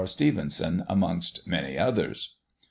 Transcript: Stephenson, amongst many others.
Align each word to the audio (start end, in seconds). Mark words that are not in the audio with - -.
Stephenson, 0.07 0.83
amongst 0.89 1.45
many 1.45 1.77
others. 1.77 2.35